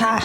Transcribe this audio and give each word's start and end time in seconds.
Ha, 0.00 0.20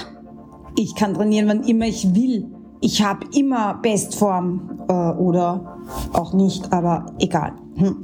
ich 0.78 0.93
kann 0.93 1.16
trainieren, 1.16 1.47
wann 1.47 1.64
immer 1.64 1.88
ich 1.88 2.13
will. 2.13 2.46
Ich 2.79 3.01
habe 3.01 3.25
immer 3.35 3.73
Bestform 3.81 4.85
äh, 4.88 4.93
oder 4.93 5.79
auch 6.13 6.31
nicht, 6.33 6.72
aber 6.72 7.08
egal. 7.17 7.53
Hm. 7.78 8.00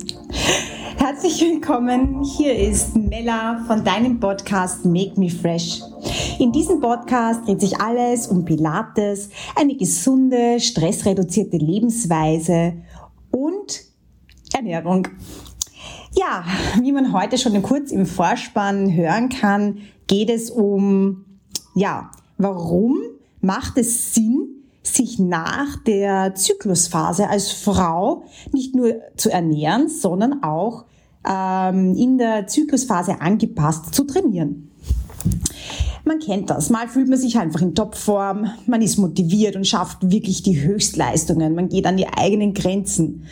Herzlich 0.98 1.40
willkommen. 1.42 2.24
Hier 2.24 2.58
ist 2.58 2.96
Mella 2.96 3.64
von 3.68 3.84
deinem 3.84 4.20
Podcast 4.20 4.84
Make 4.84 5.20
Me 5.20 5.30
Fresh. 5.30 5.82
In 6.40 6.52
diesem 6.52 6.80
Podcast 6.80 7.46
dreht 7.46 7.62
sich 7.62 7.80
alles 7.80 8.26
um 8.30 8.46
Pilates, 8.46 9.30
eine 9.56 9.76
gesunde, 9.76 10.60
stressreduzierte 10.60 11.58
Lebensweise 11.58 12.78
und 13.30 13.84
Ernährung. 14.56 15.08
Ja, 16.18 16.44
wie 16.82 16.92
man 16.92 17.14
heute 17.14 17.38
schon 17.38 17.62
kurz 17.62 17.92
im 17.92 18.08
Vorspann 18.08 18.92
hören 18.92 19.30
kann, 19.30 19.78
geht 20.08 20.32
es 20.32 20.50
um, 20.50 21.26
ja, 21.80 22.12
warum 22.38 22.98
macht 23.42 23.78
es 23.78 24.14
Sinn, 24.14 24.48
sich 24.84 25.20
nach 25.20 25.78
der 25.84 26.36
Zyklusphase 26.36 27.30
als 27.30 27.52
Frau 27.52 28.24
nicht 28.52 28.76
nur 28.76 28.96
zu 29.18 29.30
ernähren, 29.30 29.88
sondern 29.88 30.44
auch 30.44 30.86
ähm, 31.28 31.96
in 31.96 32.18
der 32.18 32.48
Zyklusphase 32.48 33.22
angepasst 33.22 33.94
zu 33.94 34.04
trainieren. 34.06 34.72
Man 36.06 36.20
kennt 36.20 36.50
das. 36.50 36.70
Mal 36.70 36.88
fühlt 36.88 37.08
man 37.10 37.20
sich 37.20 37.38
einfach 37.38 37.62
in 37.62 37.76
Topform, 37.76 38.48
man 38.66 38.82
ist 38.82 38.98
motiviert 38.98 39.56
und 39.56 39.68
schafft 39.68 40.12
wirklich 40.12 40.44
die 40.44 40.60
Höchstleistungen, 40.62 41.56
man 41.56 41.70
geht 41.70 41.86
an 41.86 41.98
die 41.98 42.08
eigenen 42.08 42.54
Grenzen. 42.54 43.26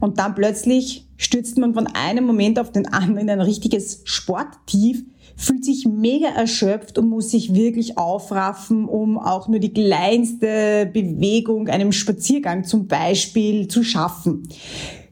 Und 0.00 0.18
dann 0.18 0.34
plötzlich 0.34 1.06
stürzt 1.16 1.58
man 1.58 1.74
von 1.74 1.86
einem 1.86 2.24
Moment 2.24 2.58
auf 2.58 2.72
den 2.72 2.86
anderen 2.86 3.18
in 3.18 3.30
ein 3.30 3.40
richtiges 3.40 4.00
Sporttief, 4.04 5.04
fühlt 5.36 5.64
sich 5.64 5.86
mega 5.86 6.28
erschöpft 6.28 6.98
und 6.98 7.08
muss 7.08 7.30
sich 7.30 7.54
wirklich 7.54 7.98
aufraffen, 7.98 8.86
um 8.86 9.18
auch 9.18 9.48
nur 9.48 9.58
die 9.58 9.72
kleinste 9.72 10.90
Bewegung, 10.92 11.68
einem 11.68 11.92
Spaziergang 11.92 12.64
zum 12.64 12.88
Beispiel, 12.88 13.68
zu 13.68 13.82
schaffen. 13.82 14.48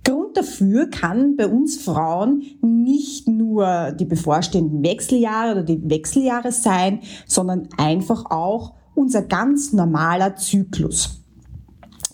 Grund 0.04 0.36
dafür 0.36 0.88
kann 0.88 1.36
bei 1.36 1.46
uns 1.46 1.76
Frauen 1.76 2.42
nicht 2.62 3.28
nur 3.28 3.92
die 3.92 4.06
bevorstehenden 4.06 4.82
Wechseljahre 4.82 5.52
oder 5.52 5.62
die 5.62 5.88
Wechseljahre 5.88 6.52
sein, 6.52 7.00
sondern 7.26 7.68
einfach 7.76 8.24
auch 8.30 8.74
unser 8.94 9.22
ganz 9.22 9.72
normaler 9.72 10.36
Zyklus. 10.36 11.17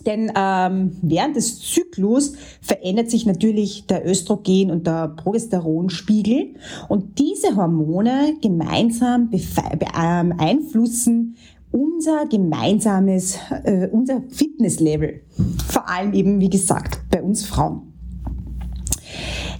Denn 0.05 0.31
ähm, 0.35 0.97
während 1.01 1.35
des 1.35 1.59
Zyklus 1.59 2.33
verändert 2.61 3.09
sich 3.09 3.25
natürlich 3.25 3.87
der 3.87 4.07
Östrogen- 4.07 4.71
und 4.71 4.85
der 4.85 5.09
Progesteronspiegel 5.09 6.55
und 6.89 7.19
diese 7.19 7.55
Hormone 7.55 8.35
gemeinsam 8.41 9.29
ähm, 9.31 9.79
beeinflussen 9.79 11.35
unser 11.71 12.25
gemeinsames, 12.27 13.37
äh, 13.63 13.89
unser 13.91 14.21
Fitnesslevel. 14.29 15.21
Vor 15.67 15.89
allem 15.89 16.13
eben, 16.13 16.39
wie 16.39 16.49
gesagt, 16.49 17.01
bei 17.09 17.21
uns 17.21 17.45
Frauen. 17.45 17.93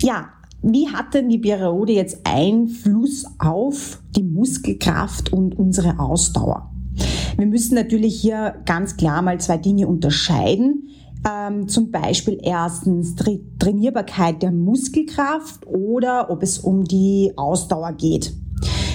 Ja, 0.01 0.29
wie 0.61 0.87
hat 0.87 1.13
denn 1.13 1.29
die 1.29 1.39
Periode 1.39 1.93
jetzt 1.93 2.19
Einfluss 2.23 3.25
auf 3.37 4.01
die 4.15 4.23
Muskelkraft 4.23 5.33
und 5.33 5.59
unsere 5.59 5.99
Ausdauer? 5.99 6.71
Wir 7.37 7.47
müssen 7.47 7.75
natürlich 7.75 8.19
hier 8.19 8.55
ganz 8.65 8.95
klar 8.95 9.21
mal 9.21 9.39
zwei 9.39 9.57
Dinge 9.57 9.87
unterscheiden. 9.87 10.89
Ähm, 11.27 11.67
zum 11.67 11.91
Beispiel 11.91 12.39
erstens 12.41 13.15
Tra 13.15 13.31
Trainierbarkeit 13.59 14.41
der 14.41 14.51
Muskelkraft 14.51 15.65
oder 15.67 16.29
ob 16.29 16.43
es 16.43 16.59
um 16.59 16.85
die 16.85 17.33
Ausdauer 17.35 17.93
geht. 17.93 18.33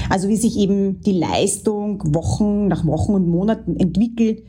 Also 0.08 0.28
wie 0.28 0.36
sich 0.36 0.56
eben 0.56 1.00
die 1.02 1.18
Leistung 1.18 2.14
Wochen 2.14 2.68
nach 2.68 2.86
Wochen 2.86 3.14
und 3.14 3.28
Monaten 3.28 3.76
entwickelt, 3.76 4.42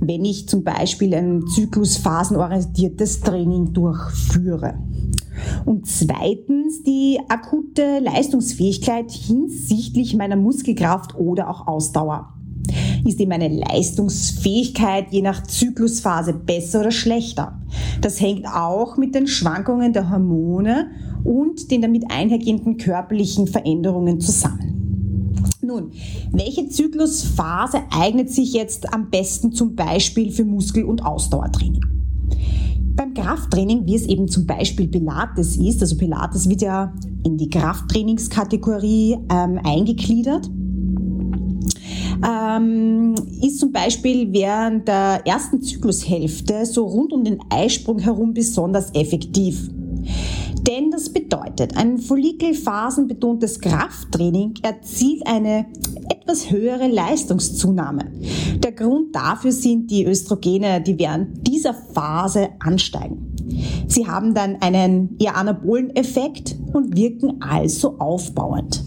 wenn 0.00 0.24
ich 0.24 0.48
zum 0.48 0.64
Beispiel 0.64 1.14
ein 1.14 1.46
zyklusphasenorientiertes 1.46 3.20
Training 3.20 3.72
durchführe. 3.72 4.78
Und 5.64 5.86
zweitens 5.86 6.82
die 6.82 7.18
akute 7.28 7.98
Leistungsfähigkeit 8.00 9.10
hinsichtlich 9.10 10.14
meiner 10.16 10.36
Muskelkraft 10.36 11.16
oder 11.16 11.50
auch 11.50 11.66
Ausdauer. 11.66 12.34
Ist 13.04 13.20
eben 13.20 13.28
meine 13.28 13.48
Leistungsfähigkeit 13.48 15.08
je 15.10 15.20
nach 15.20 15.42
Zyklusphase 15.42 16.32
besser 16.32 16.80
oder 16.80 16.90
schlechter? 16.90 17.60
Das 18.00 18.18
hängt 18.20 18.46
auch 18.46 18.96
mit 18.96 19.14
den 19.14 19.26
Schwankungen 19.26 19.92
der 19.92 20.10
Hormone 20.10 20.90
und 21.22 21.70
den 21.70 21.82
damit 21.82 22.04
einhergehenden 22.10 22.78
körperlichen 22.78 23.46
Veränderungen 23.46 24.20
zusammen. 24.20 25.34
Nun, 25.60 25.90
welche 26.32 26.68
Zyklusphase 26.68 27.78
eignet 27.90 28.30
sich 28.30 28.54
jetzt 28.54 28.92
am 28.92 29.10
besten 29.10 29.52
zum 29.52 29.74
Beispiel 29.74 30.30
für 30.30 30.44
Muskel- 30.44 30.84
und 30.84 31.04
Ausdauertraining? 31.04 31.82
Beim 32.96 33.12
Krafttraining, 33.12 33.86
wie 33.86 33.96
es 33.96 34.06
eben 34.06 34.28
zum 34.28 34.46
Beispiel 34.46 34.88
Pilates 34.88 35.56
ist, 35.56 35.82
also 35.82 35.96
Pilates 35.96 36.48
wird 36.48 36.62
ja 36.62 36.94
in 37.24 37.36
die 37.36 37.50
Krafttrainingskategorie 37.50 39.18
ähm, 39.30 39.58
eingegliedert, 39.64 40.48
ähm, 42.24 43.14
ist 43.42 43.60
zum 43.60 43.72
Beispiel 43.72 44.32
während 44.32 44.88
der 44.88 45.22
ersten 45.26 45.60
Zyklushälfte 45.60 46.64
so 46.66 46.86
rund 46.86 47.12
um 47.12 47.24
den 47.24 47.38
Eisprung 47.50 47.98
herum 47.98 48.32
besonders 48.32 48.90
effektiv. 48.94 49.68
Denn 50.66 50.90
das 50.90 51.10
bedeutet, 51.10 51.76
ein 51.76 51.98
follikelphasenbetontes 51.98 53.60
Krafttraining 53.60 54.54
erzielt 54.62 55.26
eine 55.26 55.66
etwas 56.08 56.50
höhere 56.50 56.88
Leistungszunahme. 56.88 58.10
Der 58.58 58.72
Grund 58.72 59.14
dafür 59.14 59.52
sind 59.52 59.90
die 59.90 60.06
Östrogene, 60.06 60.80
die 60.80 60.98
während 60.98 61.46
dieser 61.46 61.74
Phase 61.74 62.48
ansteigen. 62.60 63.34
Sie 63.86 64.06
haben 64.06 64.32
dann 64.34 64.56
einen 64.62 65.16
eher 65.18 65.36
anabolen 65.36 65.94
Effekt 65.94 66.56
und 66.72 66.96
wirken 66.96 67.42
also 67.42 67.98
aufbauend. 67.98 68.82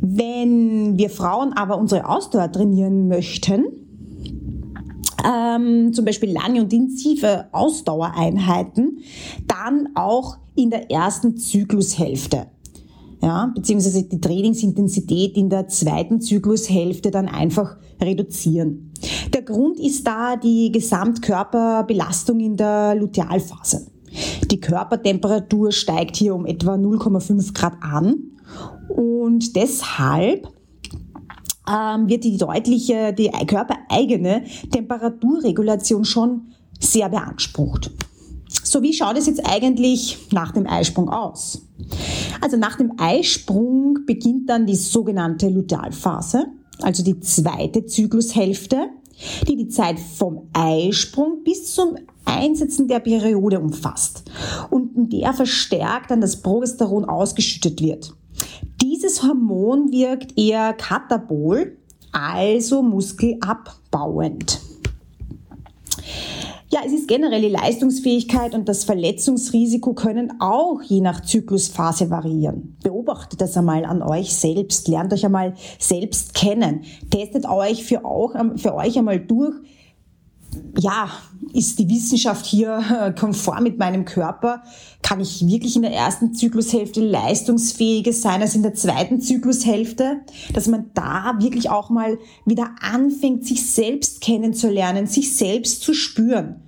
Wenn 0.00 0.96
wir 0.96 1.10
Frauen 1.10 1.52
aber 1.52 1.78
unsere 1.78 2.08
Ausdauer 2.08 2.52
trainieren 2.52 3.08
möchten, 3.08 3.64
ähm, 5.24 5.92
zum 5.92 6.04
Beispiel 6.04 6.32
lange 6.32 6.60
und 6.60 6.72
intensive 6.72 7.46
Ausdauereinheiten, 7.52 9.00
dann 9.46 9.88
auch 9.94 10.38
in 10.54 10.70
der 10.70 10.90
ersten 10.90 11.36
Zyklushälfte. 11.36 12.46
Ja, 13.20 13.50
beziehungsweise 13.52 14.04
die 14.04 14.20
Trainingsintensität 14.20 15.36
in 15.36 15.50
der 15.50 15.66
zweiten 15.66 16.20
Zyklushälfte 16.20 17.10
dann 17.10 17.26
einfach 17.26 17.76
reduzieren. 18.00 18.92
Der 19.34 19.42
Grund 19.42 19.80
ist 19.80 20.06
da 20.06 20.36
die 20.36 20.70
Gesamtkörperbelastung 20.70 22.38
in 22.38 22.56
der 22.56 22.94
Lutealphase. 22.94 23.88
Die 24.50 24.60
Körpertemperatur 24.60 25.72
steigt 25.72 26.16
hier 26.16 26.34
um 26.34 26.46
etwa 26.46 26.74
0,5 26.74 27.54
Grad 27.54 27.74
an 27.80 28.37
und 28.88 29.56
deshalb 29.56 30.48
ähm, 31.68 32.08
wird 32.08 32.24
die 32.24 32.36
deutliche, 32.36 33.12
die 33.12 33.30
körpereigene 33.46 34.44
Temperaturregulation 34.70 36.04
schon 36.04 36.52
sehr 36.80 37.08
beansprucht. 37.08 37.90
So, 38.62 38.82
wie 38.82 38.94
schaut 38.94 39.18
es 39.18 39.26
jetzt 39.26 39.46
eigentlich 39.46 40.18
nach 40.32 40.52
dem 40.52 40.66
Eisprung 40.66 41.08
aus? 41.08 41.62
Also 42.40 42.56
nach 42.56 42.76
dem 42.76 42.92
Eisprung 42.98 43.98
beginnt 44.06 44.48
dann 44.48 44.66
die 44.66 44.76
sogenannte 44.76 45.48
Lutealphase, 45.48 46.46
also 46.80 47.02
die 47.02 47.20
zweite 47.20 47.84
Zyklushälfte, 47.84 48.88
die 49.46 49.56
die 49.56 49.68
Zeit 49.68 49.98
vom 49.98 50.48
Eisprung 50.52 51.42
bis 51.44 51.74
zum 51.74 51.96
Einsetzen 52.24 52.88
der 52.88 53.00
Periode 53.00 53.58
umfasst 53.58 54.30
und 54.70 54.96
in 54.96 55.08
der 55.08 55.32
verstärkt 55.32 56.10
dann 56.10 56.20
das 56.20 56.40
Progesteron 56.40 57.04
ausgeschüttet 57.04 57.80
wird. 57.82 58.14
Hormon 59.22 59.92
wirkt 59.92 60.38
eher 60.38 60.72
katabol, 60.72 61.76
also 62.12 62.82
muskelabbauend. 62.82 64.60
Ja, 66.70 66.80
es 66.84 66.92
ist 66.92 67.08
generell 67.08 67.40
die 67.40 67.48
Leistungsfähigkeit 67.48 68.54
und 68.54 68.68
das 68.68 68.84
Verletzungsrisiko 68.84 69.94
können 69.94 70.34
auch 70.38 70.82
je 70.82 71.00
nach 71.00 71.22
Zyklusphase 71.22 72.10
variieren. 72.10 72.76
Beobachtet 72.82 73.40
das 73.40 73.56
einmal 73.56 73.86
an 73.86 74.02
euch 74.02 74.34
selbst, 74.34 74.86
lernt 74.86 75.14
euch 75.14 75.24
einmal 75.24 75.54
selbst 75.78 76.34
kennen, 76.34 76.82
testet 77.08 77.48
euch 77.48 77.84
für, 77.84 78.04
auch, 78.04 78.34
für 78.56 78.74
euch 78.74 78.98
einmal 78.98 79.18
durch, 79.18 79.54
ja, 80.78 81.08
ist 81.58 81.80
die 81.80 81.88
Wissenschaft 81.88 82.46
hier 82.46 82.78
äh, 83.00 83.12
konform 83.12 83.64
mit 83.64 83.78
meinem 83.78 84.04
Körper? 84.04 84.62
Kann 85.02 85.20
ich 85.20 85.46
wirklich 85.46 85.74
in 85.76 85.82
der 85.82 85.92
ersten 85.92 86.32
Zyklushälfte 86.32 87.00
leistungsfähiger 87.00 88.12
sein 88.12 88.40
als 88.40 88.54
in 88.54 88.62
der 88.62 88.74
zweiten 88.74 89.20
Zyklushälfte? 89.20 90.20
Dass 90.54 90.68
man 90.68 90.90
da 90.94 91.34
wirklich 91.40 91.68
auch 91.68 91.90
mal 91.90 92.18
wieder 92.46 92.70
anfängt, 92.80 93.44
sich 93.44 93.68
selbst 93.70 94.20
kennenzulernen, 94.20 95.06
sich 95.06 95.36
selbst 95.36 95.82
zu 95.82 95.94
spüren. 95.94 96.62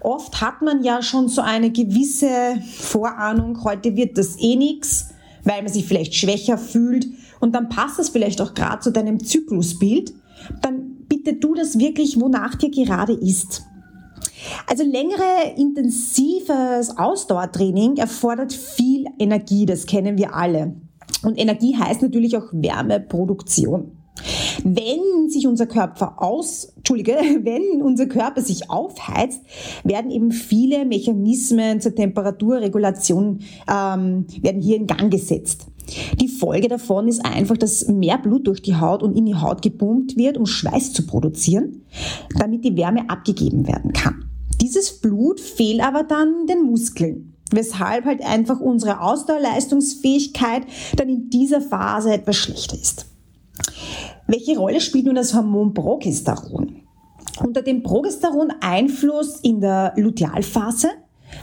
Oft 0.00 0.40
hat 0.40 0.62
man 0.62 0.84
ja 0.84 1.02
schon 1.02 1.28
so 1.28 1.40
eine 1.40 1.70
gewisse 1.70 2.58
Vorahnung, 2.78 3.64
heute 3.64 3.96
wird 3.96 4.16
das 4.16 4.38
eh 4.38 4.56
nix, 4.56 5.08
weil 5.44 5.62
man 5.62 5.72
sich 5.72 5.86
vielleicht 5.86 6.14
schwächer 6.14 6.56
fühlt 6.56 7.06
und 7.40 7.54
dann 7.54 7.68
passt 7.68 7.98
das 7.98 8.10
vielleicht 8.10 8.40
auch 8.40 8.54
gerade 8.54 8.80
zu 8.80 8.90
deinem 8.90 9.22
Zyklusbild, 9.22 10.14
dann 10.62 11.04
bitte 11.08 11.34
du 11.34 11.54
das 11.54 11.78
wirklich, 11.78 12.20
wonach 12.20 12.54
dir 12.54 12.70
gerade 12.70 13.12
ist. 13.12 13.64
Also 14.66 14.84
längere 14.84 15.54
intensives 15.56 16.96
Ausdauertraining 16.96 17.96
erfordert 17.96 18.52
viel 18.52 19.06
Energie, 19.18 19.66
das 19.66 19.86
kennen 19.86 20.18
wir 20.18 20.34
alle. 20.34 20.74
Und 21.22 21.38
Energie 21.38 21.76
heißt 21.76 22.02
natürlich 22.02 22.36
auch 22.36 22.48
Wärmeproduktion. 22.52 23.92
Wenn 24.64 25.28
sich 25.28 25.46
unser 25.46 25.66
Körper 25.66 26.22
aus, 26.22 26.72
Entschuldige, 26.76 27.12
wenn 27.42 27.82
unser 27.82 28.06
Körper 28.06 28.40
sich 28.40 28.70
aufheizt, 28.70 29.42
werden 29.84 30.10
eben 30.10 30.32
viele 30.32 30.84
Mechanismen 30.84 31.80
zur 31.80 31.94
Temperaturregulation 31.94 33.40
ähm, 33.70 34.26
werden 34.40 34.60
hier 34.60 34.76
in 34.76 34.86
Gang 34.86 35.10
gesetzt. 35.10 35.66
Die 36.20 36.28
Folge 36.28 36.68
davon 36.68 37.06
ist 37.06 37.24
einfach, 37.24 37.56
dass 37.56 37.86
mehr 37.86 38.18
Blut 38.18 38.46
durch 38.48 38.60
die 38.60 38.74
Haut 38.74 39.02
und 39.02 39.16
in 39.16 39.26
die 39.26 39.36
Haut 39.36 39.62
gepumpt 39.62 40.16
wird, 40.16 40.36
um 40.36 40.46
Schweiß 40.46 40.92
zu 40.92 41.06
produzieren, 41.06 41.82
damit 42.36 42.64
die 42.64 42.76
Wärme 42.76 43.08
abgegeben 43.08 43.68
werden 43.68 43.92
kann. 43.92 44.24
Dieses 44.60 45.00
Blut 45.00 45.40
fehlt 45.40 45.82
aber 45.82 46.02
dann 46.02 46.46
den 46.46 46.62
Muskeln 46.62 47.36
weshalb 47.52 48.04
halt 48.04 48.22
einfach 48.22 48.60
unsere 48.60 49.00
Ausdauerleistungsfähigkeit 49.00 50.62
dann 50.96 51.08
in 51.08 51.30
dieser 51.30 51.60
Phase 51.60 52.12
etwas 52.12 52.36
schlechter 52.36 52.76
ist. 52.76 53.06
Welche 54.26 54.58
Rolle 54.58 54.80
spielt 54.80 55.06
nun 55.06 55.14
das 55.14 55.34
Hormon 55.34 55.72
Progesteron? 55.72 56.82
Unter 57.44 57.62
dem 57.62 57.82
Progesteron-Einfluss 57.82 59.40
in 59.40 59.60
der 59.60 59.92
Lutealphase 59.96 60.88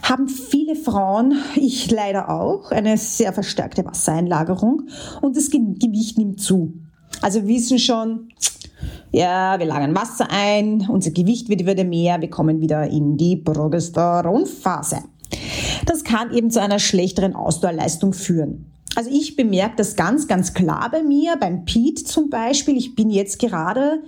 haben 0.01 0.27
viele 0.27 0.75
Frauen, 0.75 1.35
ich 1.55 1.91
leider 1.91 2.29
auch, 2.29 2.71
eine 2.71 2.97
sehr 2.97 3.31
verstärkte 3.31 3.85
Wassereinlagerung 3.85 4.87
und 5.21 5.37
das 5.37 5.49
Gewicht 5.49 6.17
nimmt 6.17 6.41
zu. 6.41 6.73
Also 7.21 7.47
wissen 7.47 7.79
schon, 7.79 8.29
ja, 9.13 9.59
wir 9.59 9.67
lagern 9.67 9.95
Wasser 9.95 10.27
ein, 10.29 10.87
unser 10.89 11.11
Gewicht 11.11 11.47
wird 11.47 11.65
wieder 11.65 11.83
mehr, 11.83 12.19
wir 12.19 12.29
kommen 12.29 12.61
wieder 12.61 12.87
in 12.87 13.15
die 13.15 13.35
Progesteronphase. 13.35 14.97
Das 15.85 16.03
kann 16.03 16.33
eben 16.33 16.49
zu 16.49 16.59
einer 16.59 16.79
schlechteren 16.79 17.35
Ausdauerleistung 17.35 18.13
führen. 18.13 18.71
Also 18.95 19.09
ich 19.11 19.35
bemerke 19.35 19.75
das 19.77 19.95
ganz, 19.95 20.27
ganz 20.27 20.53
klar 20.53 20.89
bei 20.91 21.01
mir, 21.03 21.35
beim 21.39 21.65
Pete 21.65 22.03
zum 22.03 22.29
Beispiel. 22.29 22.77
Ich 22.77 22.95
bin 22.95 23.09
jetzt 23.09 23.39
gerade, 23.39 24.03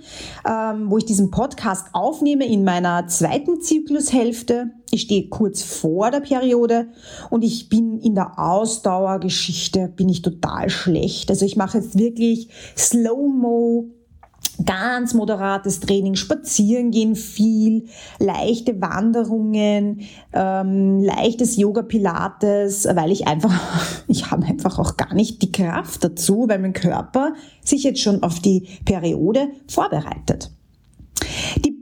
ähm, 0.48 0.90
wo 0.90 0.98
ich 0.98 1.04
diesen 1.04 1.30
Podcast 1.30 1.88
aufnehme, 1.92 2.46
in 2.46 2.62
meiner 2.62 3.06
zweiten 3.08 3.60
Zyklushälfte. 3.60 4.70
Ich 4.92 5.02
stehe 5.02 5.28
kurz 5.28 5.62
vor 5.62 6.12
der 6.12 6.20
Periode 6.20 6.88
und 7.30 7.42
ich 7.42 7.68
bin 7.68 7.98
in 7.98 8.14
der 8.14 8.38
Ausdauergeschichte, 8.38 9.88
bin 9.88 10.08
ich 10.08 10.22
total 10.22 10.70
schlecht. 10.70 11.30
Also 11.30 11.44
ich 11.44 11.56
mache 11.56 11.78
jetzt 11.78 11.98
wirklich 11.98 12.48
Slow-Mo 12.76 13.90
ganz 14.64 15.14
moderates 15.14 15.80
Training, 15.80 16.14
spazieren 16.14 16.90
gehen 16.90 17.14
viel, 17.14 17.88
leichte 18.18 18.80
Wanderungen, 18.80 20.02
ähm, 20.32 21.02
leichtes 21.02 21.56
Yoga 21.56 21.82
Pilates, 21.82 22.86
weil 22.94 23.12
ich 23.12 23.26
einfach, 23.26 24.04
ich 24.08 24.30
habe 24.30 24.46
einfach 24.46 24.78
auch 24.78 24.96
gar 24.96 25.14
nicht 25.14 25.42
die 25.42 25.52
Kraft 25.52 26.04
dazu, 26.04 26.46
weil 26.48 26.58
mein 26.58 26.72
Körper 26.72 27.34
sich 27.62 27.82
jetzt 27.82 28.00
schon 28.00 28.22
auf 28.22 28.40
die 28.40 28.66
Periode 28.84 29.48
vorbereitet. 29.68 30.50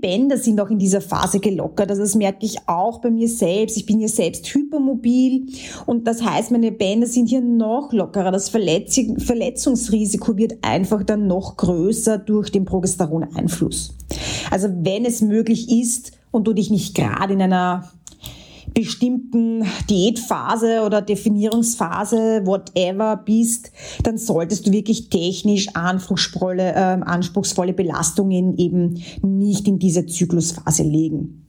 Bänder 0.05 0.37
sind 0.37 0.61
auch 0.61 0.69
in 0.69 0.79
dieser 0.79 1.01
Phase 1.01 1.41
gelockert. 1.41 1.89
Also 1.89 2.03
das 2.03 2.15
merke 2.15 2.45
ich 2.45 2.59
auch 2.69 3.01
bei 3.01 3.11
mir 3.11 3.27
selbst. 3.27 3.79
Ich 3.79 3.87
bin 3.87 4.01
ja 4.01 4.09
selbst 4.09 4.47
hypermobil 4.55 5.47
und 5.87 6.07
das 6.07 6.23
heißt, 6.23 6.51
meine 6.51 6.73
Bänder 6.73 7.07
sind 7.07 7.31
hier 7.31 7.41
noch 7.41 7.91
lockerer. 7.91 8.31
Das 8.31 8.51
Verletzungsrisiko 8.51 10.37
wird 10.37 10.59
einfach 10.61 11.05
dann 11.05 11.27
noch 11.27 11.57
größer 11.57 12.19
durch 12.19 12.53
den 12.53 12.67
Progesteroneinfluss. 12.67 13.95
Also 14.51 14.69
wenn 14.83 15.07
es 15.07 15.23
möglich 15.23 15.71
ist 15.71 16.13
und 16.31 16.47
du 16.47 16.53
dich 16.53 16.71
nicht 16.71 16.95
gerade 16.95 17.33
in 17.33 17.41
einer 17.41 17.91
bestimmten 18.75 19.65
Diätphase 19.89 20.83
oder 20.85 21.01
Definierungsphase, 21.01 22.43
whatever 22.45 23.17
bist, 23.17 23.71
dann 24.03 24.19
solltest 24.19 24.67
du 24.67 24.73
wirklich 24.73 25.09
technisch 25.09 25.69
anspruchsvolle, 25.75 26.73
äh, 26.73 27.01
anspruchsvolle 27.01 27.73
Belastungen 27.73 28.59
eben 28.59 29.03
nicht 29.23 29.69
in 29.69 29.79
diese 29.79 30.07
Zyklusphase 30.07 30.83
legen. 30.83 31.47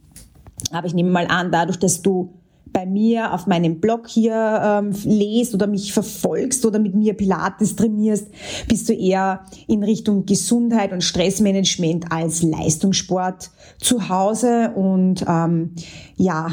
Aber 0.71 0.87
ich 0.87 0.93
nehme 0.93 1.09
mal 1.09 1.27
an, 1.27 1.51
dadurch, 1.51 1.77
dass 1.77 2.01
du 2.01 2.33
bei 2.75 2.85
mir 2.85 3.33
auf 3.33 3.47
meinem 3.47 3.79
Blog 3.79 4.07
hier 4.09 4.33
ähm, 4.61 4.93
lest 5.05 5.53
oder 5.53 5.65
mich 5.65 5.93
verfolgst 5.93 6.65
oder 6.65 6.77
mit 6.77 6.93
mir 6.93 7.13
Pilates 7.13 7.77
trainierst, 7.77 8.27
bist 8.67 8.89
du 8.89 8.93
eher 8.93 9.45
in 9.67 9.81
Richtung 9.81 10.25
Gesundheit 10.25 10.91
und 10.91 11.01
Stressmanagement 11.01 12.11
als 12.11 12.43
Leistungssport 12.43 13.51
zu 13.79 14.09
Hause 14.09 14.73
und 14.75 15.23
ähm, 15.25 15.71
ja, 16.17 16.49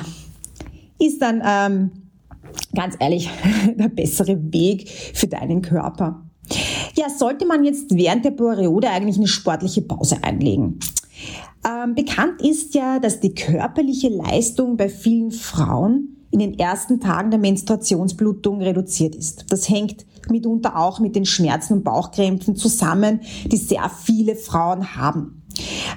ist 1.02 1.20
dann 1.20 1.42
ähm, 1.44 1.90
ganz 2.74 2.96
ehrlich 2.98 3.28
der 3.76 3.88
bessere 3.88 4.52
Weg 4.52 4.88
für 4.88 5.26
deinen 5.26 5.62
Körper. 5.62 6.22
Ja, 6.94 7.08
sollte 7.08 7.46
man 7.46 7.64
jetzt 7.64 7.94
während 7.94 8.24
der 8.24 8.32
Periode 8.32 8.90
eigentlich 8.90 9.16
eine 9.16 9.28
sportliche 9.28 9.82
Pause 9.82 10.18
einlegen? 10.22 10.80
Ähm, 11.64 11.94
bekannt 11.94 12.42
ist 12.42 12.74
ja, 12.74 12.98
dass 12.98 13.20
die 13.20 13.34
körperliche 13.34 14.08
Leistung 14.08 14.76
bei 14.76 14.88
vielen 14.88 15.30
Frauen 15.30 16.16
in 16.30 16.40
den 16.40 16.58
ersten 16.58 16.98
Tagen 16.98 17.30
der 17.30 17.38
Menstruationsblutung 17.38 18.60
reduziert 18.60 19.14
ist. 19.14 19.46
Das 19.50 19.68
hängt 19.68 20.06
mitunter 20.28 20.76
auch 20.76 20.98
mit 20.98 21.14
den 21.14 21.26
Schmerzen 21.26 21.74
und 21.74 21.84
Bauchkrämpfen 21.84 22.56
zusammen, 22.56 23.20
die 23.46 23.56
sehr 23.56 23.88
viele 23.90 24.34
Frauen 24.34 24.96
haben. 24.96 25.42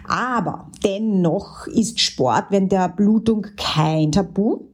Aber 0.07 0.69
dennoch 0.84 1.68
ist 1.68 2.00
Sport 2.00 2.48
während 2.50 2.72
der 2.72 2.90
Blutung 2.90 3.48
kein 3.56 4.12
Tabu 4.12 4.66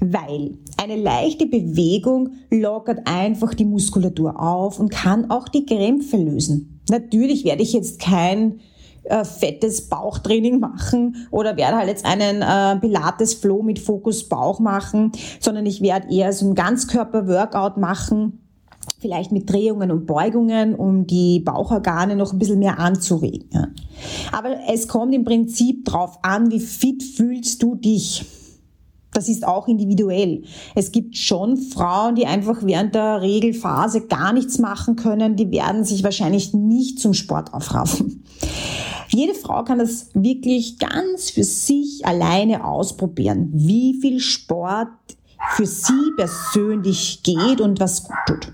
weil 0.00 0.58
eine 0.76 0.96
leichte 0.96 1.46
Bewegung 1.46 2.30
lockert 2.50 3.00
einfach 3.06 3.54
die 3.54 3.64
Muskulatur 3.64 4.40
auf 4.40 4.78
und 4.78 4.90
kann 4.90 5.30
auch 5.30 5.48
die 5.48 5.66
Krämpfe 5.66 6.16
lösen. 6.16 6.80
Natürlich 6.90 7.44
werde 7.44 7.62
ich 7.62 7.72
jetzt 7.72 8.00
kein 8.00 8.60
äh, 9.04 9.24
fettes 9.24 9.88
Bauchtraining 9.88 10.60
machen 10.60 11.26
oder 11.30 11.56
werde 11.56 11.76
halt 11.76 11.88
jetzt 11.88 12.06
einen 12.06 12.42
äh, 12.42 12.80
Pilates 12.80 13.34
Flow 13.34 13.62
mit 13.62 13.78
Fokus 13.78 14.28
Bauch 14.28 14.60
machen, 14.60 15.12
sondern 15.40 15.66
ich 15.66 15.80
werde 15.82 16.12
eher 16.12 16.32
so 16.32 16.46
ein 16.48 16.54
Ganzkörper-Workout 16.54 17.76
machen, 17.76 18.40
vielleicht 18.98 19.32
mit 19.32 19.50
Drehungen 19.50 19.90
und 19.90 20.06
Beugungen, 20.06 20.74
um 20.74 21.06
die 21.06 21.40
Bauchorgane 21.40 22.16
noch 22.16 22.32
ein 22.32 22.38
bisschen 22.38 22.58
mehr 22.58 22.78
anzuregen. 22.78 23.74
Aber 24.32 24.56
es 24.72 24.88
kommt 24.88 25.14
im 25.14 25.24
Prinzip 25.24 25.84
drauf 25.84 26.18
an, 26.22 26.50
wie 26.50 26.60
fit 26.60 27.02
fühlst 27.02 27.62
du 27.62 27.74
dich 27.74 28.24
das 29.14 29.28
ist 29.28 29.46
auch 29.46 29.68
individuell. 29.68 30.42
Es 30.74 30.92
gibt 30.92 31.16
schon 31.16 31.56
Frauen, 31.56 32.16
die 32.16 32.26
einfach 32.26 32.58
während 32.62 32.94
der 32.94 33.22
Regelphase 33.22 34.02
gar 34.02 34.32
nichts 34.32 34.58
machen 34.58 34.96
können. 34.96 35.36
Die 35.36 35.50
werden 35.50 35.84
sich 35.84 36.04
wahrscheinlich 36.04 36.52
nicht 36.52 36.98
zum 36.98 37.14
Sport 37.14 37.54
aufraffen. 37.54 38.24
Jede 39.08 39.34
Frau 39.34 39.62
kann 39.62 39.78
das 39.78 40.08
wirklich 40.14 40.78
ganz 40.78 41.30
für 41.30 41.44
sich 41.44 42.04
alleine 42.04 42.64
ausprobieren, 42.64 43.50
wie 43.54 43.98
viel 44.00 44.18
Sport 44.18 44.88
für 45.52 45.66
sie 45.66 46.10
persönlich 46.16 47.22
geht 47.22 47.60
und 47.60 47.78
was 47.78 48.02
gut 48.02 48.16
tut. 48.26 48.52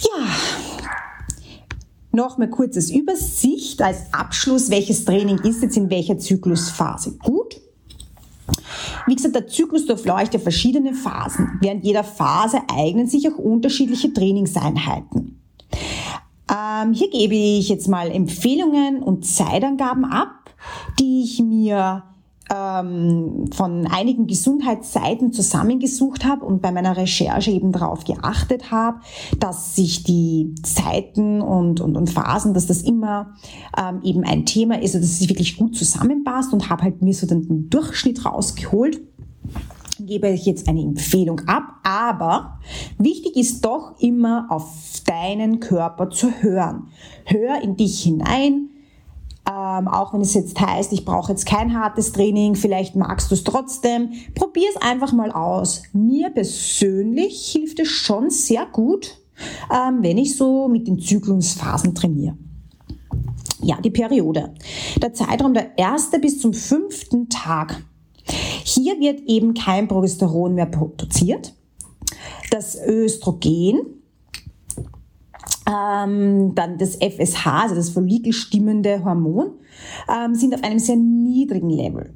Ja, 0.00 0.26
noch 2.12 2.38
mal 2.38 2.48
kurzes 2.48 2.90
Übersicht 2.90 3.82
als 3.82 3.98
Abschluss, 4.12 4.70
welches 4.70 5.04
Training 5.04 5.38
ist 5.40 5.62
jetzt 5.62 5.76
in 5.76 5.90
welcher 5.90 6.18
Zyklusphase 6.18 7.18
gut 7.18 7.35
wie 9.06 9.14
gesagt, 9.14 9.34
der 9.34 9.46
Zyklus 9.46 9.86
durchleuchtet 9.86 10.34
ja 10.34 10.40
verschiedene 10.40 10.94
Phasen. 10.94 11.58
Während 11.60 11.84
jeder 11.84 12.04
Phase 12.04 12.58
eignen 12.68 13.06
sich 13.06 13.28
auch 13.28 13.38
unterschiedliche 13.38 14.12
Trainingseinheiten. 14.12 15.40
Ähm, 16.50 16.92
hier 16.92 17.10
gebe 17.10 17.34
ich 17.34 17.68
jetzt 17.68 17.88
mal 17.88 18.10
Empfehlungen 18.10 19.02
und 19.02 19.24
Zeitangaben 19.24 20.04
ab, 20.04 20.50
die 20.98 21.22
ich 21.24 21.40
mir 21.40 22.04
ähm, 22.54 23.46
von 23.52 23.86
einigen 23.86 24.26
Gesundheitsseiten 24.26 25.32
zusammengesucht 25.32 26.24
habe 26.24 26.44
und 26.44 26.62
bei 26.62 26.70
meiner 26.70 26.96
Recherche 26.96 27.50
eben 27.50 27.72
darauf 27.72 28.04
geachtet 28.04 28.70
habe, 28.70 29.00
dass 29.38 29.74
sich 29.74 30.04
die 30.04 30.54
Zeiten 30.62 31.40
und, 31.40 31.80
und, 31.80 31.96
und 31.96 32.10
Phasen, 32.10 32.54
dass 32.54 32.66
das 32.66 32.82
immer 32.82 33.34
ähm, 33.76 34.00
eben 34.02 34.24
ein 34.24 34.46
Thema 34.46 34.76
ist, 34.76 34.94
also 34.94 35.00
dass 35.00 35.20
es 35.20 35.28
wirklich 35.28 35.56
gut 35.56 35.76
zusammenpasst 35.76 36.52
und 36.52 36.70
habe 36.70 36.84
halt 36.84 37.02
mir 37.02 37.14
so 37.14 37.26
den 37.26 37.68
Durchschnitt 37.68 38.24
rausgeholt 38.24 39.00
gebe 39.98 40.28
ich 40.28 40.44
jetzt 40.44 40.68
eine 40.68 40.82
Empfehlung 40.82 41.40
ab, 41.46 41.76
aber 41.82 42.58
wichtig 42.98 43.36
ist 43.36 43.64
doch 43.64 43.98
immer 43.98 44.46
auf 44.50 45.00
deinen 45.06 45.58
Körper 45.58 46.10
zu 46.10 46.30
hören. 46.30 46.88
Hör 47.24 47.62
in 47.62 47.76
dich 47.76 48.02
hinein, 48.02 48.68
ähm, 49.48 49.86
auch 49.86 50.12
wenn 50.12 50.20
es 50.20 50.34
jetzt 50.34 50.60
heißt, 50.60 50.92
ich 50.92 51.04
brauche 51.04 51.30
jetzt 51.30 51.46
kein 51.46 51.78
hartes 51.78 52.12
Training, 52.12 52.56
vielleicht 52.56 52.96
magst 52.96 53.30
du 53.30 53.34
es 53.34 53.44
trotzdem. 53.44 54.10
Probier 54.34 54.68
es 54.74 54.82
einfach 54.82 55.12
mal 55.12 55.30
aus. 55.30 55.82
Mir 55.92 56.30
persönlich 56.30 57.52
hilft 57.52 57.78
es 57.78 57.88
schon 57.88 58.30
sehr 58.30 58.66
gut, 58.66 59.18
ähm, 59.72 59.98
wenn 60.02 60.18
ich 60.18 60.36
so 60.36 60.66
mit 60.66 60.88
den 60.88 60.98
Zyklusphasen 60.98 61.94
trainiere. 61.94 62.36
Ja, 63.62 63.80
die 63.80 63.90
Periode. 63.90 64.52
Der 65.00 65.14
Zeitraum 65.14 65.54
der 65.54 65.78
erste 65.78 66.18
bis 66.18 66.40
zum 66.40 66.52
fünften 66.52 67.28
Tag. 67.28 67.82
Hier 68.64 68.98
wird 68.98 69.20
eben 69.28 69.54
kein 69.54 69.86
Progesteron 69.86 70.54
mehr 70.54 70.66
produziert. 70.66 71.54
Das 72.50 72.76
Östrogen, 72.84 73.95
ähm, 75.68 76.54
dann 76.54 76.78
das 76.78 76.96
FSH, 76.96 77.46
also 77.46 77.74
das 77.74 77.90
follikelstimmende 77.90 79.04
Hormon, 79.04 79.52
ähm, 80.08 80.34
sind 80.34 80.54
auf 80.54 80.62
einem 80.62 80.78
sehr 80.78 80.96
niedrigen 80.96 81.70
Level. 81.70 82.14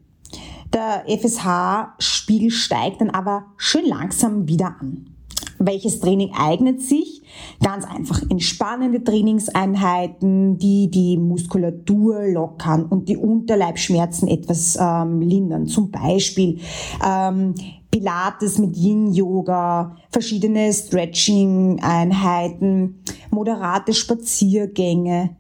Der 0.72 1.04
FSH-Spiegel 1.08 2.50
steigt 2.50 3.00
dann 3.00 3.10
aber 3.10 3.46
schön 3.56 3.86
langsam 3.86 4.46
wieder 4.46 4.76
an. 4.80 5.10
Welches 5.58 6.00
Training 6.00 6.32
eignet 6.34 6.80
sich? 6.80 7.19
Ganz 7.62 7.84
einfach 7.84 8.22
entspannende 8.30 9.04
Trainingseinheiten, 9.04 10.58
die 10.58 10.90
die 10.90 11.16
Muskulatur 11.16 12.28
lockern 12.28 12.84
und 12.84 13.08
die 13.08 13.16
Unterleibschmerzen 13.16 14.28
etwas 14.28 14.76
ähm, 14.80 15.20
lindern. 15.20 15.66
Zum 15.66 15.90
Beispiel 15.90 16.58
ähm, 17.04 17.54
Pilates 17.90 18.58
mit 18.58 18.76
Yin-Yoga, 18.76 19.96
verschiedene 20.10 20.72
Stretching-Einheiten, 20.72 23.02
moderate 23.30 23.92
Spaziergänge. 23.92 25.36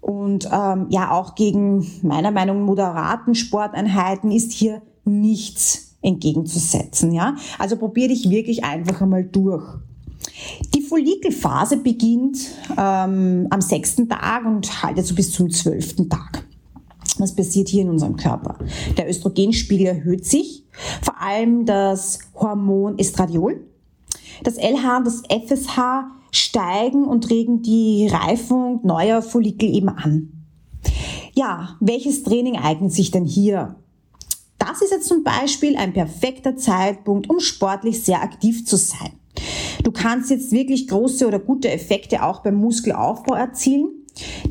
Und 0.00 0.48
ähm, 0.52 0.86
ja, 0.90 1.12
auch 1.12 1.34
gegen 1.34 1.86
meiner 2.02 2.30
Meinung 2.30 2.62
moderaten 2.62 3.34
Sporteinheiten 3.34 4.30
ist 4.30 4.52
hier 4.52 4.82
nichts 5.06 5.96
entgegenzusetzen. 6.02 7.12
Ja? 7.12 7.36
Also 7.58 7.76
probier 7.76 8.08
dich 8.08 8.28
wirklich 8.28 8.64
einfach 8.64 9.00
einmal 9.00 9.24
durch. 9.24 9.64
Die 10.74 10.82
Follikelphase 10.94 11.78
beginnt 11.78 12.38
ähm, 12.78 13.48
am 13.50 13.60
sechsten 13.60 14.08
Tag 14.08 14.46
und 14.46 14.80
haltet 14.80 15.04
so 15.04 15.16
bis 15.16 15.32
zum 15.32 15.50
zwölften 15.50 16.08
Tag. 16.08 16.46
Was 17.18 17.34
passiert 17.34 17.68
hier 17.68 17.82
in 17.82 17.90
unserem 17.90 18.14
Körper? 18.14 18.58
Der 18.96 19.10
Östrogenspiegel 19.10 19.88
erhöht 19.88 20.24
sich, 20.24 20.62
vor 21.02 21.20
allem 21.20 21.66
das 21.66 22.20
Hormon 22.36 22.96
Estradiol. 22.96 23.60
Das 24.44 24.56
LH 24.56 24.98
und 24.98 25.06
das 25.08 25.22
FSH 25.28 26.04
steigen 26.30 27.06
und 27.06 27.28
regen 27.28 27.62
die 27.62 28.06
Reifung 28.06 28.78
neuer 28.84 29.20
Follikel 29.20 29.74
eben 29.74 29.88
an. 29.88 30.44
Ja, 31.34 31.76
welches 31.80 32.22
Training 32.22 32.56
eignet 32.56 32.92
sich 32.92 33.10
denn 33.10 33.24
hier? 33.24 33.74
Das 34.58 34.80
ist 34.80 34.92
jetzt 34.92 35.08
zum 35.08 35.24
Beispiel 35.24 35.76
ein 35.76 35.92
perfekter 35.92 36.56
Zeitpunkt, 36.56 37.28
um 37.28 37.40
sportlich 37.40 38.04
sehr 38.04 38.22
aktiv 38.22 38.64
zu 38.64 38.76
sein. 38.76 39.18
Du 39.82 39.92
kannst 39.92 40.30
jetzt 40.30 40.52
wirklich 40.52 40.88
große 40.88 41.26
oder 41.26 41.38
gute 41.38 41.70
Effekte 41.70 42.22
auch 42.22 42.40
beim 42.42 42.56
Muskelaufbau 42.56 43.34
erzielen. 43.34 43.88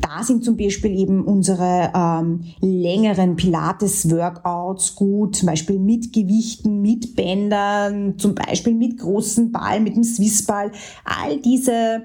Da 0.00 0.22
sind 0.22 0.44
zum 0.44 0.56
Beispiel 0.56 0.90
eben 0.98 1.24
unsere 1.24 1.90
ähm, 1.94 2.44
längeren 2.60 3.36
Pilates-Workouts 3.36 4.94
gut, 4.94 5.36
zum 5.36 5.46
Beispiel 5.46 5.78
mit 5.78 6.12
Gewichten, 6.12 6.82
mit 6.82 7.16
Bändern, 7.16 8.18
zum 8.18 8.34
Beispiel 8.34 8.74
mit 8.74 8.98
großen 8.98 9.52
Ball, 9.52 9.80
mit 9.80 9.96
dem 9.96 10.04
Swissball. 10.04 10.70
All 11.04 11.38
diese 11.38 12.02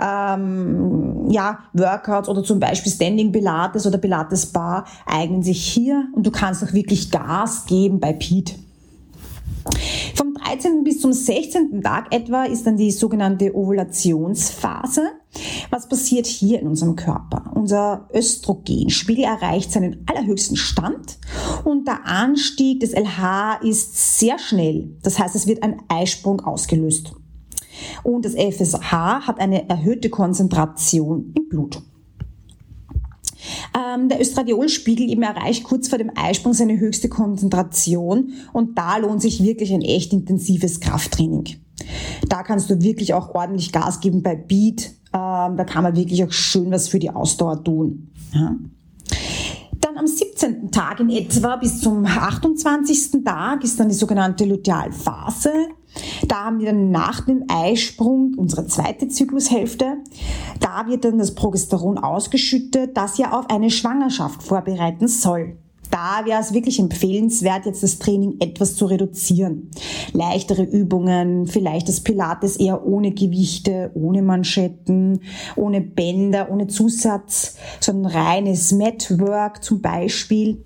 ähm, 0.00 1.28
ja, 1.30 1.58
Workouts 1.72 2.28
oder 2.28 2.44
zum 2.44 2.60
Beispiel 2.60 2.92
Standing 2.92 3.32
Pilates 3.32 3.86
oder 3.86 3.98
Pilates 3.98 4.46
Bar 4.46 4.86
eignen 5.04 5.42
sich 5.42 5.64
hier 5.64 6.08
und 6.14 6.26
du 6.26 6.30
kannst 6.30 6.62
auch 6.62 6.72
wirklich 6.72 7.10
Gas 7.10 7.66
geben 7.66 7.98
bei 7.98 8.12
Pete. 8.12 8.54
Vom 10.50 10.58
13. 10.58 10.82
bis 10.82 11.00
zum 11.00 11.12
16. 11.12 11.80
Tag 11.80 12.12
etwa 12.12 12.42
ist 12.42 12.66
dann 12.66 12.76
die 12.76 12.90
sogenannte 12.90 13.54
Ovulationsphase. 13.54 15.02
Was 15.70 15.88
passiert 15.88 16.26
hier 16.26 16.60
in 16.60 16.66
unserem 16.66 16.96
Körper? 16.96 17.52
Unser 17.54 18.08
Östrogenspiegel 18.12 19.24
erreicht 19.24 19.70
seinen 19.70 20.04
allerhöchsten 20.06 20.56
Stand 20.56 21.18
und 21.64 21.86
der 21.86 22.04
Anstieg 22.04 22.80
des 22.80 22.94
LH 22.94 23.60
ist 23.62 24.18
sehr 24.18 24.40
schnell. 24.40 24.96
Das 25.04 25.20
heißt, 25.20 25.36
es 25.36 25.46
wird 25.46 25.62
ein 25.62 25.82
Eisprung 25.86 26.40
ausgelöst. 26.40 27.12
Und 28.02 28.24
das 28.24 28.34
FSH 28.34 28.92
hat 29.28 29.38
eine 29.38 29.68
erhöhte 29.68 30.10
Konzentration 30.10 31.32
im 31.36 31.48
Blut. 31.48 31.80
Ähm, 33.74 34.08
der 34.08 34.20
Östradiolspiegel 34.20 35.08
eben 35.08 35.22
erreicht 35.22 35.64
kurz 35.64 35.88
vor 35.88 35.98
dem 35.98 36.10
Eisprung 36.16 36.52
seine 36.54 36.78
höchste 36.78 37.08
Konzentration 37.08 38.32
und 38.52 38.76
da 38.76 38.96
lohnt 38.96 39.22
sich 39.22 39.42
wirklich 39.42 39.72
ein 39.72 39.82
echt 39.82 40.12
intensives 40.12 40.80
Krafttraining. 40.80 41.60
Da 42.28 42.42
kannst 42.42 42.68
du 42.70 42.82
wirklich 42.82 43.14
auch 43.14 43.34
ordentlich 43.34 43.72
Gas 43.72 44.00
geben 44.00 44.22
bei 44.22 44.34
Beat. 44.34 44.92
Ähm, 45.12 45.56
da 45.56 45.64
kann 45.64 45.82
man 45.82 45.96
wirklich 45.96 46.22
auch 46.24 46.32
schön 46.32 46.70
was 46.70 46.88
für 46.88 46.98
die 46.98 47.10
Ausdauer 47.10 47.62
tun. 47.62 48.10
Ja. 48.32 48.56
Dann 49.80 49.96
am 49.96 50.06
17. 50.06 50.70
Tag 50.70 51.00
in 51.00 51.10
etwa 51.10 51.56
bis 51.56 51.80
zum 51.80 52.04
28. 52.04 53.24
Tag 53.24 53.64
ist 53.64 53.80
dann 53.80 53.88
die 53.88 53.94
sogenannte 53.94 54.44
Lutealphase. 54.44 55.52
Da 56.28 56.44
haben 56.44 56.58
wir 56.58 56.66
dann 56.66 56.90
nach 56.90 57.24
dem 57.24 57.44
Eisprung 57.48 58.34
unsere 58.36 58.66
zweite 58.66 59.08
Zyklushälfte. 59.08 59.96
Da 60.60 60.86
wird 60.86 61.04
dann 61.04 61.18
das 61.18 61.34
Progesteron 61.34 61.98
ausgeschüttet, 61.98 62.96
das 62.96 63.18
ja 63.18 63.32
auf 63.38 63.48
eine 63.50 63.70
Schwangerschaft 63.70 64.42
vorbereiten 64.42 65.08
soll. 65.08 65.56
Da 65.90 66.24
wäre 66.24 66.40
es 66.40 66.54
wirklich 66.54 66.78
empfehlenswert, 66.78 67.66
jetzt 67.66 67.82
das 67.82 67.98
Training 67.98 68.36
etwas 68.38 68.76
zu 68.76 68.86
reduzieren. 68.86 69.70
Leichtere 70.12 70.62
Übungen, 70.62 71.48
vielleicht 71.48 71.88
das 71.88 72.00
Pilates 72.00 72.56
eher 72.56 72.86
ohne 72.86 73.10
Gewichte, 73.10 73.90
ohne 73.94 74.22
Manschetten, 74.22 75.20
ohne 75.56 75.80
Bänder, 75.80 76.48
ohne 76.50 76.68
Zusatz, 76.68 77.56
sondern 77.80 78.12
reines 78.12 78.70
Matwork 78.72 79.64
zum 79.64 79.80
Beispiel. 79.80 80.64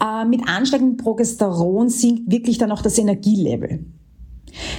Äh, 0.00 0.24
mit 0.24 0.48
ansteigendem 0.48 0.98
Progesteron 0.98 1.88
sinkt 1.88 2.30
wirklich 2.30 2.58
dann 2.58 2.70
auch 2.70 2.82
das 2.82 2.98
Energielevel. 2.98 3.86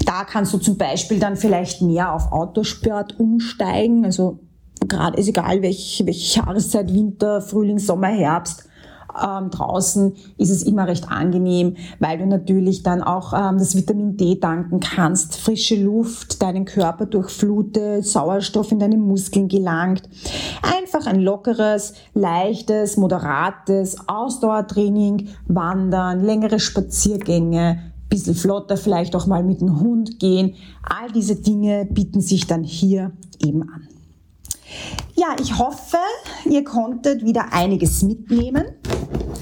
Da 0.06 0.24
kannst 0.24 0.54
du 0.54 0.58
zum 0.58 0.77
Beispiel 0.77 1.20
dann 1.20 1.36
vielleicht 1.36 1.82
mehr 1.82 2.13
auf 2.13 2.32
Autosport 2.32 3.20
umsteigen. 3.20 4.06
Also 4.06 4.39
gerade 4.88 5.18
ist 5.18 5.27
egal, 5.27 5.62
welche, 5.62 6.06
welche 6.06 6.39
Jahreszeit, 6.39 6.94
Winter, 6.94 7.42
Frühling, 7.42 7.80
Sommer, 7.80 8.08
Herbst. 8.08 8.63
Ähm, 9.20 9.50
draußen 9.50 10.13
ist 10.38 10.51
es 10.51 10.62
immer 10.62 10.88
recht 10.88 11.10
angenehm, 11.10 11.75
weil 12.00 12.20
du 12.20 12.27
natürlich 12.27 12.84
dann 12.84 13.01
auch 13.01 13.34
ähm, 13.34 13.58
das 13.58 13.75
Vitamin 13.75 14.16
D 14.16 14.39
danken 14.39 14.80
kannst, 14.80 15.38
frische 15.38 15.82
Luft 15.82 16.42
deinen 16.44 16.66
Körper 16.66 17.08
durchflutet, 17.08 18.06
Sauerstoff 18.06 18.72
in 18.72 18.77
deine 18.77 18.98
Muskeln 18.98 19.48
gelangt. 19.48 20.08
Einfach 20.62 21.08
ein 21.08 21.20
lockeres, 21.20 21.94
leichtes, 22.13 22.98
moderates 22.98 23.98
Ausdauertraining, 24.08 25.30
Wandern, 25.48 26.24
längere 26.24 26.60
Spaziergänge, 26.60 27.94
bisschen 28.09 28.35
flotter 28.35 28.77
vielleicht 28.77 29.15
auch 29.15 29.27
mal 29.27 29.43
mit 29.43 29.61
dem 29.61 29.79
Hund 29.79 30.19
gehen. 30.19 30.55
All 30.83 31.11
diese 31.11 31.35
Dinge 31.35 31.85
bieten 31.85 32.21
sich 32.21 32.47
dann 32.47 32.63
hier 32.63 33.11
eben 33.43 33.63
an. 33.63 33.87
Ja, 35.15 35.35
ich 35.41 35.57
hoffe, 35.57 35.97
ihr 36.45 36.63
konntet 36.63 37.23
wieder 37.23 37.53
einiges 37.53 38.03
mitnehmen. 38.03 38.65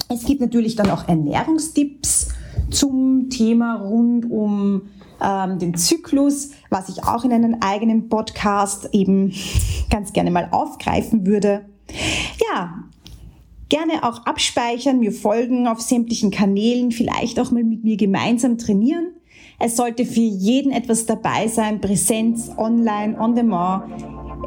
Es 0.08 0.24
gibt 0.24 0.40
natürlich 0.40 0.76
dann 0.76 0.90
auch 0.90 1.08
Ernährungstipps 1.08 2.28
zum 2.70 3.28
Thema 3.28 3.76
rund 3.76 4.30
um 4.30 4.82
ähm, 5.20 5.58
den 5.58 5.74
Zyklus, 5.74 6.50
was 6.70 6.88
ich 6.88 7.04
auch 7.04 7.24
in 7.24 7.32
einem 7.32 7.56
eigenen 7.60 8.08
Podcast 8.08 8.88
eben 8.92 9.32
ganz 9.90 10.12
gerne 10.12 10.30
mal 10.30 10.48
aufgreifen 10.50 11.26
würde. 11.26 11.66
Ja, 12.50 12.84
Gerne 13.68 14.04
auch 14.04 14.24
abspeichern, 14.26 15.00
mir 15.00 15.12
folgen 15.12 15.66
auf 15.66 15.80
sämtlichen 15.80 16.30
Kanälen, 16.30 16.92
vielleicht 16.92 17.40
auch 17.40 17.50
mal 17.50 17.64
mit 17.64 17.82
mir 17.82 17.96
gemeinsam 17.96 18.58
trainieren. 18.58 19.08
Es 19.58 19.76
sollte 19.76 20.04
für 20.04 20.20
jeden 20.20 20.70
etwas 20.70 21.06
dabei 21.06 21.48
sein, 21.48 21.80
Präsenz, 21.80 22.50
online, 22.56 23.18
on 23.18 23.34
demand. 23.34 23.84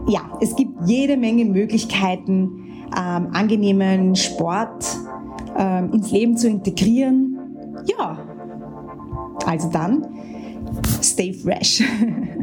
Ja, 0.07 0.37
es 0.39 0.55
gibt 0.55 0.87
jede 0.87 1.17
Menge 1.17 1.45
Möglichkeiten, 1.45 2.85
ähm, 2.97 3.27
angenehmen 3.33 4.15
Sport 4.15 4.85
ähm, 5.57 5.91
ins 5.93 6.11
Leben 6.11 6.37
zu 6.37 6.47
integrieren. 6.47 7.37
Ja, 7.87 8.19
also 9.45 9.69
dann, 9.69 10.07
stay 11.01 11.33
fresh. 11.33 11.83